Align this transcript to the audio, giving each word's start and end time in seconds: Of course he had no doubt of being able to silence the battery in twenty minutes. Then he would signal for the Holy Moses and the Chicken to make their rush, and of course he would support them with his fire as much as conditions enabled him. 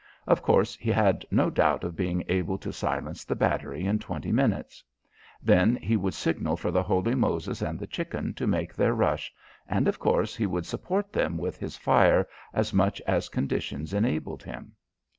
Of 0.25 0.41
course 0.41 0.75
he 0.77 0.89
had 0.89 1.27
no 1.29 1.51
doubt 1.51 1.83
of 1.83 1.95
being 1.95 2.23
able 2.27 2.57
to 2.57 2.73
silence 2.73 3.23
the 3.23 3.35
battery 3.35 3.85
in 3.85 3.99
twenty 3.99 4.31
minutes. 4.31 4.83
Then 5.43 5.75
he 5.75 5.95
would 5.95 6.15
signal 6.15 6.57
for 6.57 6.71
the 6.71 6.81
Holy 6.81 7.13
Moses 7.13 7.61
and 7.61 7.77
the 7.77 7.85
Chicken 7.85 8.33
to 8.33 8.47
make 8.47 8.73
their 8.73 8.95
rush, 8.95 9.31
and 9.67 9.87
of 9.87 9.99
course 9.99 10.35
he 10.35 10.47
would 10.47 10.65
support 10.65 11.13
them 11.13 11.37
with 11.37 11.57
his 11.57 11.77
fire 11.77 12.27
as 12.51 12.73
much 12.73 12.99
as 13.01 13.29
conditions 13.29 13.93
enabled 13.93 14.41
him. 14.41 14.73